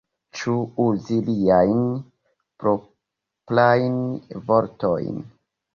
Ĉu 0.37 0.53
uzi 0.85 1.17
liajn 1.27 1.85
proprajn 2.65 4.05
vortojn? 4.51 5.27